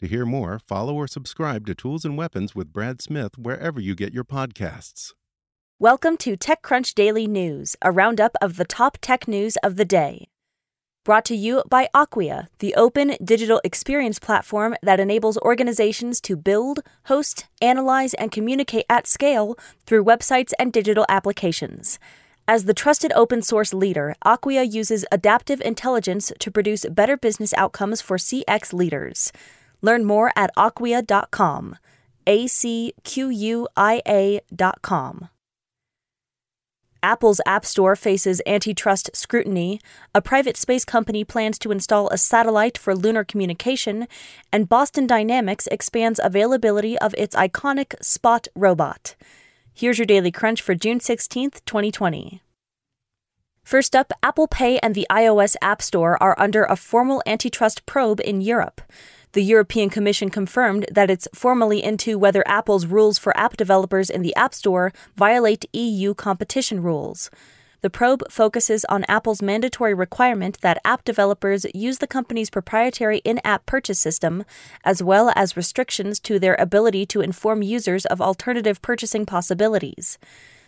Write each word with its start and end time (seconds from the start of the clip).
To 0.00 0.06
hear 0.06 0.26
more, 0.26 0.58
follow 0.58 0.94
or 0.94 1.06
subscribe 1.06 1.64
to 1.66 1.74
Tools 1.74 2.04
and 2.04 2.18
Weapons 2.18 2.54
with 2.54 2.70
Brad 2.70 3.00
Smith 3.00 3.38
wherever 3.38 3.80
you 3.80 3.94
get 3.94 4.12
your 4.12 4.24
podcasts. 4.24 5.14
Welcome 5.78 6.18
to 6.18 6.36
TechCrunch 6.36 6.94
Daily 6.94 7.26
News, 7.26 7.76
a 7.80 7.90
roundup 7.90 8.36
of 8.42 8.58
the 8.58 8.66
top 8.66 8.98
tech 9.00 9.26
news 9.26 9.56
of 9.62 9.76
the 9.76 9.86
day. 9.86 10.28
Brought 11.02 11.24
to 11.24 11.34
you 11.34 11.62
by 11.70 11.88
Acquia, 11.94 12.48
the 12.58 12.74
open 12.74 13.16
digital 13.24 13.58
experience 13.64 14.18
platform 14.18 14.76
that 14.82 15.00
enables 15.00 15.38
organizations 15.38 16.20
to 16.20 16.36
build, 16.36 16.80
host, 17.04 17.46
analyze, 17.62 18.12
and 18.12 18.30
communicate 18.30 18.84
at 18.90 19.06
scale 19.06 19.58
through 19.86 20.04
websites 20.04 20.52
and 20.58 20.74
digital 20.74 21.06
applications. 21.08 21.98
As 22.46 22.66
the 22.66 22.74
trusted 22.74 23.12
open 23.16 23.40
source 23.40 23.72
leader, 23.72 24.14
Acquia 24.26 24.62
uses 24.62 25.06
adaptive 25.10 25.62
intelligence 25.62 26.32
to 26.38 26.50
produce 26.50 26.84
better 26.84 27.16
business 27.16 27.54
outcomes 27.54 28.02
for 28.02 28.18
CX 28.18 28.74
leaders. 28.74 29.32
Learn 29.82 30.04
more 30.04 30.32
at 30.36 30.50
acquia.com. 30.56 31.76
A 32.26 32.46
C 32.46 32.92
Q 33.04 33.28
U 33.28 33.68
I 33.76 34.02
A.com. 34.06 35.28
Apple's 37.02 37.40
App 37.46 37.64
Store 37.64 37.94
faces 37.94 38.42
antitrust 38.46 39.10
scrutiny, 39.14 39.80
a 40.12 40.20
private 40.20 40.56
space 40.56 40.84
company 40.84 41.22
plans 41.22 41.56
to 41.60 41.70
install 41.70 42.08
a 42.08 42.18
satellite 42.18 42.76
for 42.76 42.96
lunar 42.96 43.22
communication, 43.22 44.08
and 44.52 44.68
Boston 44.68 45.06
Dynamics 45.06 45.68
expands 45.68 46.18
availability 46.20 46.98
of 46.98 47.14
its 47.16 47.36
iconic 47.36 47.94
Spot 48.02 48.48
robot. 48.56 49.14
Here's 49.72 49.98
your 49.98 50.06
Daily 50.06 50.32
Crunch 50.32 50.60
for 50.60 50.74
June 50.74 50.98
16th, 50.98 51.64
2020. 51.64 52.42
First 53.62 53.94
up, 53.94 54.12
Apple 54.22 54.48
Pay 54.48 54.78
and 54.78 54.94
the 54.94 55.06
iOS 55.10 55.54
App 55.60 55.82
Store 55.82 56.20
are 56.20 56.34
under 56.38 56.64
a 56.64 56.76
formal 56.76 57.22
antitrust 57.26 57.84
probe 57.86 58.20
in 58.20 58.40
Europe. 58.40 58.80
The 59.36 59.44
European 59.44 59.90
Commission 59.90 60.30
confirmed 60.30 60.86
that 60.90 61.10
it's 61.10 61.28
formally 61.34 61.84
into 61.84 62.18
whether 62.18 62.42
Apple's 62.48 62.86
rules 62.86 63.18
for 63.18 63.36
app 63.36 63.54
developers 63.54 64.08
in 64.08 64.22
the 64.22 64.34
App 64.34 64.54
Store 64.54 64.94
violate 65.14 65.66
EU 65.74 66.14
competition 66.14 66.82
rules. 66.82 67.30
The 67.82 67.90
probe 67.90 68.22
focuses 68.30 68.86
on 68.86 69.04
Apple's 69.08 69.42
mandatory 69.42 69.92
requirement 69.92 70.62
that 70.62 70.80
app 70.86 71.04
developers 71.04 71.66
use 71.74 71.98
the 71.98 72.06
company's 72.06 72.48
proprietary 72.48 73.18
in 73.26 73.38
app 73.44 73.66
purchase 73.66 73.98
system, 73.98 74.42
as 74.84 75.02
well 75.02 75.30
as 75.36 75.54
restrictions 75.54 76.18
to 76.20 76.38
their 76.38 76.54
ability 76.54 77.04
to 77.04 77.20
inform 77.20 77.60
users 77.60 78.06
of 78.06 78.22
alternative 78.22 78.80
purchasing 78.80 79.26
possibilities. 79.26 80.16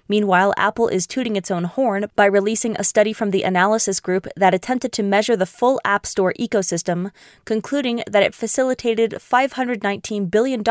Meanwhile, 0.09 0.55
Apple 0.57 0.89
is 0.89 1.07
tooting 1.07 1.37
its 1.37 1.51
own 1.51 1.65
horn 1.65 2.07
by 2.17 2.25
releasing 2.25 2.75
a 2.77 2.85
study 2.85 3.13
from 3.13 3.31
the 3.31 3.43
Analysis 3.43 4.01
Group 4.01 4.27
that 4.37 4.55
attempted 4.55 4.91
to 4.93 5.03
measure 5.03 5.37
the 5.37 5.45
full 5.45 5.81
App 5.85 6.07
Store 6.07 6.33
ecosystem, 6.41 7.11
concluding 7.45 8.03
that 8.07 8.23
it 8.23 8.35
facilitated 8.35 9.13
$519 9.13 10.31
billion 10.31 10.63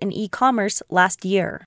in 0.00 0.12
e 0.12 0.28
commerce 0.28 0.82
last 0.88 1.24
year. 1.24 1.66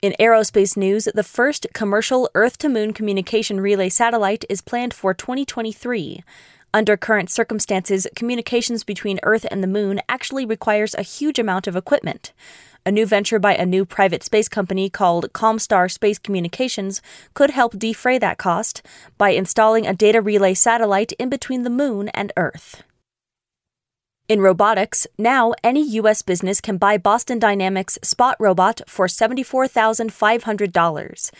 In 0.00 0.14
aerospace 0.20 0.76
news, 0.76 1.08
the 1.14 1.22
first 1.24 1.66
commercial 1.72 2.30
Earth 2.34 2.58
to 2.58 2.68
Moon 2.68 2.92
communication 2.92 3.58
relay 3.58 3.88
satellite 3.88 4.44
is 4.48 4.60
planned 4.60 4.94
for 4.94 5.14
2023. 5.14 6.22
Under 6.74 6.96
current 6.96 7.30
circumstances, 7.30 8.06
communications 8.14 8.84
between 8.84 9.20
Earth 9.22 9.46
and 9.50 9.62
the 9.62 9.68
Moon 9.68 10.00
actually 10.08 10.44
requires 10.44 10.94
a 10.94 11.02
huge 11.02 11.38
amount 11.38 11.66
of 11.66 11.74
equipment. 11.74 12.32
A 12.86 12.92
new 12.92 13.06
venture 13.06 13.38
by 13.38 13.54
a 13.54 13.64
new 13.64 13.86
private 13.86 14.22
space 14.22 14.46
company 14.46 14.90
called 14.90 15.32
Comstar 15.32 15.90
Space 15.90 16.18
Communications 16.18 17.00
could 17.32 17.48
help 17.48 17.78
defray 17.78 18.18
that 18.18 18.36
cost 18.36 18.82
by 19.16 19.30
installing 19.30 19.86
a 19.86 19.94
data 19.94 20.20
relay 20.20 20.52
satellite 20.52 21.12
in 21.12 21.30
between 21.30 21.62
the 21.62 21.70
Moon 21.70 22.10
and 22.10 22.30
Earth. 22.36 22.82
In 24.26 24.40
robotics, 24.40 25.06
now 25.18 25.52
any 25.62 25.86
U.S. 25.96 26.22
business 26.22 26.62
can 26.62 26.78
buy 26.78 26.96
Boston 26.96 27.38
Dynamics 27.38 27.98
Spot 28.02 28.34
Robot 28.40 28.80
for 28.86 29.06
$74,500. 29.06 31.30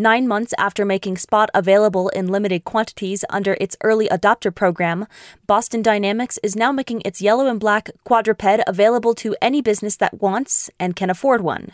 Nine 0.00 0.28
months 0.28 0.54
after 0.56 0.84
making 0.84 1.16
Spot 1.16 1.50
available 1.52 2.10
in 2.10 2.28
limited 2.28 2.62
quantities 2.62 3.24
under 3.28 3.56
its 3.60 3.76
early 3.82 4.08
adopter 4.08 4.54
program, 4.54 5.08
Boston 5.48 5.82
Dynamics 5.82 6.38
is 6.44 6.54
now 6.54 6.70
making 6.70 7.02
its 7.04 7.20
yellow 7.20 7.48
and 7.48 7.58
black 7.58 7.90
quadruped 8.04 8.62
available 8.68 9.14
to 9.14 9.34
any 9.42 9.60
business 9.60 9.96
that 9.96 10.22
wants 10.22 10.70
and 10.78 10.94
can 10.94 11.10
afford 11.10 11.40
one. 11.40 11.72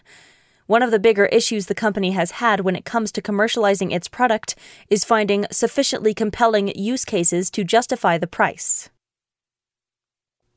One 0.67 0.83
of 0.83 0.91
the 0.91 0.99
bigger 0.99 1.27
issues 1.27 1.67
the 1.67 1.75
company 1.75 2.13
has 2.13 2.41
had 2.41 2.61
when 2.61 2.75
it 2.75 2.87
comes 2.87 3.13
to 3.13 3.21
commercializing 3.21 3.93
its 3.93 4.09
product 4.09 4.55
is 4.89 5.05
finding 5.05 5.45
sufficiently 5.51 6.15
compelling 6.15 6.69
use 6.75 7.05
cases 7.05 7.51
to 7.51 7.65
justify 7.65 8.17
the 8.17 8.27
price. 8.27 8.89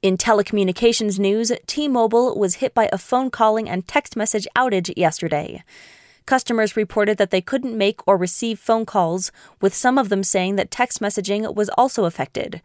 In 0.03 0.15
telecommunications 0.15 1.17
news, 1.17 1.51
T 1.65 1.87
Mobile 1.87 2.37
was 2.37 2.55
hit 2.55 2.75
by 2.75 2.87
a 2.93 2.99
phone 2.99 3.31
calling 3.31 3.67
and 3.67 3.87
text 3.87 4.15
message 4.15 4.47
outage 4.55 4.93
yesterday. 4.95 5.63
Customers 6.27 6.77
reported 6.77 7.17
that 7.17 7.31
they 7.31 7.41
couldn't 7.41 7.75
make 7.75 8.07
or 8.07 8.15
receive 8.15 8.59
phone 8.59 8.85
calls, 8.85 9.31
with 9.59 9.73
some 9.73 9.97
of 9.97 10.09
them 10.09 10.21
saying 10.21 10.55
that 10.55 10.69
text 10.69 10.99
messaging 10.99 11.55
was 11.55 11.69
also 11.69 12.05
affected. 12.05 12.61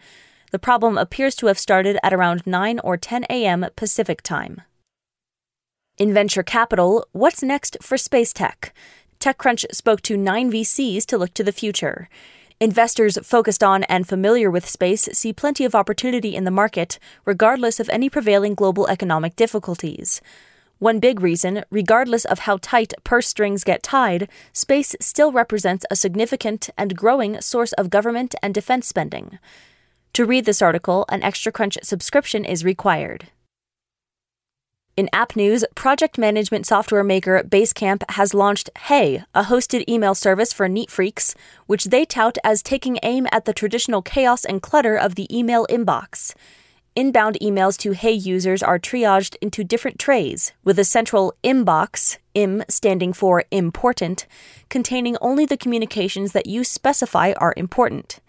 The 0.51 0.59
problem 0.59 0.99
appears 0.99 1.35
to 1.37 1.47
have 1.47 1.59
started 1.59 1.97
at 2.03 2.13
around 2.13 2.47
9 2.47 2.81
or 2.81 2.99
10 2.99 3.25
a.m. 3.31 3.65
Pacific 3.77 4.21
time. 4.21 4.61
In 5.97 6.13
venture 6.13 6.43
capital, 6.43 7.07
what's 7.13 7.43
next 7.43 7.79
for 7.81 7.97
space 7.97 8.35
tech? 8.35 8.75
TechCrunch 9.21 9.65
spoke 9.73 10.03
to 10.03 10.19
nine 10.19 10.53
VCs 10.53 11.07
to 11.07 11.17
look 11.17 11.33
to 11.33 11.45
the 11.45 11.53
future. 11.53 12.11
Investors 12.63 13.19
focused 13.25 13.65
on 13.65 13.83
and 13.89 14.07
familiar 14.07 14.49
with 14.49 14.69
space 14.69 15.09
see 15.13 15.33
plenty 15.33 15.65
of 15.65 15.75
opportunity 15.75 16.37
in 16.37 16.45
the 16.45 16.51
market, 16.53 17.01
regardless 17.25 17.81
of 17.81 17.89
any 17.89 18.09
prevailing 18.09 18.55
global 18.55 18.87
economic 18.87 19.35
difficulties. 19.35 20.21
One 20.79 21.01
big 21.01 21.21
reason, 21.21 21.65
regardless 21.71 22.25
of 22.25 22.39
how 22.47 22.59
tight 22.63 22.95
purse 23.03 23.27
strings 23.27 23.65
get 23.65 23.83
tied, 23.83 24.29
space 24.53 24.95
still 25.01 25.33
represents 25.33 25.85
a 25.91 25.97
significant 25.97 26.71
and 26.79 26.97
growing 26.97 27.41
source 27.41 27.73
of 27.73 27.91
government 27.91 28.37
and 28.45 28.55
defense 28.55 28.87
spending. 28.87 29.41
To 30.13 30.25
read 30.25 30.45
this 30.45 30.63
article, 30.63 31.05
an 31.09 31.25
Extra 31.25 31.51
Crunch 31.51 31.79
subscription 31.83 32.45
is 32.45 32.65
required. 32.65 33.27
In 34.95 35.09
app 35.11 35.37
news, 35.37 35.65
project 35.75 36.19
management 36.19 36.67
software 36.67 37.03
maker 37.03 37.43
Basecamp 37.43 38.03
has 38.11 38.35
launched 38.35 38.69
Hey, 38.77 39.25
a 39.35 39.45
hosted 39.45 39.89
email 39.89 40.15
service 40.15 40.53
for 40.53 40.69
neat 40.69 40.91
freaks, 40.91 41.35
which 41.67 41.85
they 41.87 42.05
tout 42.05 42.37
as 42.45 42.63
taking 42.63 42.99
aim 43.03 43.27
at 43.33 43.47
the 43.47 43.55
traditional 43.55 44.03
chaos 44.03 44.45
and 44.45 44.61
clutter 44.61 44.95
of 44.95 45.15
the 45.15 45.35
email 45.35 45.67
inbox. 45.71 46.35
Inbound 46.95 47.39
emails 47.41 47.79
to 47.79 47.93
Hey 47.93 48.13
users 48.13 48.63
are 48.63 48.79
triaged 48.79 49.35
into 49.41 49.65
different 49.65 49.99
trays, 49.99 50.53
with 50.63 50.79
a 50.79 50.85
central 50.85 51.33
inbox, 51.43 52.19
IM 52.35 52.63
standing 52.69 53.15
for 53.15 53.45
important, 53.51 54.27
containing 54.69 55.17
only 55.23 55.47
the 55.47 55.57
communications 55.57 56.33
that 56.33 56.47
you 56.47 56.65
specify 56.65 57.33
are 57.39 57.55
important. 57.57 58.21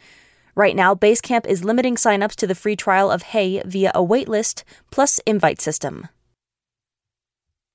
Right 0.55 0.77
now, 0.77 0.95
Basecamp 0.95 1.45
is 1.45 1.65
limiting 1.65 1.97
signups 1.97 2.35
to 2.35 2.47
the 2.47 2.55
free 2.55 2.77
trial 2.77 3.11
of 3.11 3.21
Hey 3.21 3.61
via 3.65 3.91
a 3.93 4.01
waitlist 4.01 4.63
plus 4.91 5.19
invite 5.25 5.59
system. 5.59 6.07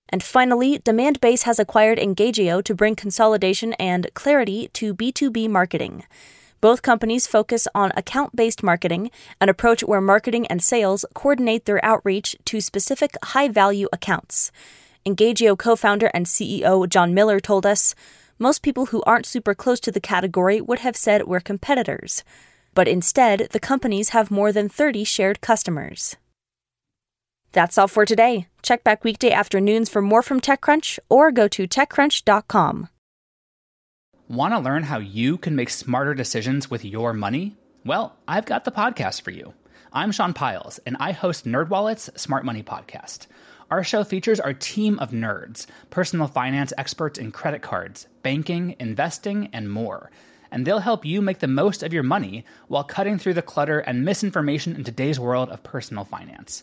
And 0.09 0.23
finally, 0.23 0.79
Demandbase 0.79 1.43
has 1.43 1.59
acquired 1.59 1.99
Engagio 1.99 2.63
to 2.65 2.75
bring 2.75 2.97
consolidation 2.97 3.75
and 3.75 4.09
clarity 4.15 4.69
to 4.75 4.95
B2B 4.95 5.49
marketing. 5.49 6.05
Both 6.61 6.83
companies 6.83 7.27
focus 7.27 7.69
on 7.75 7.93
account 7.95 8.35
based 8.35 8.63
marketing, 8.63 9.11
an 9.41 9.49
approach 9.49 9.83
where 9.83 10.01
marketing 10.01 10.47
and 10.49 10.63
sales 10.63 11.05
coordinate 11.15 11.67
their 11.67 11.85
outreach 11.85 12.37
to 12.47 12.61
specific 12.61 13.17
high 13.23 13.49
value 13.49 13.89
accounts. 13.93 14.51
Engagio 15.07 15.57
co 15.57 15.77
founder 15.77 16.11
and 16.13 16.27
CEO 16.27 16.89
Jon 16.89 17.15
Miller 17.15 17.39
told 17.39 17.65
us 17.65 17.95
most 18.39 18.63
people 18.63 18.87
who 18.87 19.03
aren't 19.03 19.27
super 19.27 19.55
close 19.55 19.81
to 19.81 19.93
the 19.93 20.01
category 20.01 20.61
would 20.61 20.81
have 20.81 20.97
said 20.97 21.27
we're 21.27 21.41
competitors. 21.41 22.25
But 22.75 22.89
instead, 22.89 23.49
the 23.51 23.61
companies 23.61 24.11
have 24.11 24.31
more 24.31 24.53
than 24.53 24.69
30 24.69 25.05
shared 25.05 25.41
customers. 25.41 26.17
That's 27.59 27.77
all 27.77 27.89
for 27.89 28.05
today. 28.05 28.47
Check 28.63 28.85
back 28.85 29.03
weekday 29.03 29.33
afternoons 29.33 29.89
for 29.89 30.01
more 30.01 30.23
from 30.23 30.41
TechCrunch 30.41 31.01
or 31.09 31.33
go 31.33 31.49
to 31.49 31.67
TechCrunch.com. 31.67 32.89
Want 34.29 34.55
to 34.55 34.61
learn 34.61 34.85
how 34.85 34.99
you 34.99 35.39
can 35.39 35.57
make 35.57 35.69
smarter 35.69 36.15
decisions 36.15 36.71
with 36.71 36.85
your 36.85 37.13
money? 37.13 37.57
Well, 37.85 38.15
I've 38.29 38.47
got 38.47 38.65
the 38.65 38.71
podcast 38.71 39.23
for 39.23 39.33
you. 39.33 39.55
I'm 39.93 40.13
Sean 40.13 40.35
Pyles, 40.35 40.79
and 40.87 40.97
I 41.01 41.11
host 41.11 41.47
NerdWallet's 41.47 42.11
Smart 42.15 42.45
Money 42.45 42.63
Podcast. 42.63 43.27
Our 43.73 43.83
show 43.83 44.05
features 44.05 44.39
our 44.39 44.55
team 44.55 44.97
of 45.01 45.11
nerds, 45.11 45.67
personal 45.91 46.29
finance 46.29 46.73
experts 46.79 47.19
in 47.19 47.33
credit 47.33 47.61
cards, 47.61 48.07
banking, 48.23 48.77
investing, 48.79 49.49
and 49.53 49.69
more. 49.69 50.13
And 50.53 50.65
they'll 50.65 50.79
help 50.79 51.05
you 51.05 51.21
make 51.21 51.41
the 51.41 51.49
most 51.49 51.83
of 51.83 51.93
your 51.93 52.05
money 52.05 52.45
while 52.69 52.85
cutting 52.85 53.19
through 53.19 53.35
the 53.35 53.43
clutter 53.43 53.81
and 53.81 54.05
misinformation 54.05 54.77
in 54.77 54.85
today's 54.85 55.19
world 55.19 55.49
of 55.49 55.65
personal 55.65 56.05
finance. 56.05 56.63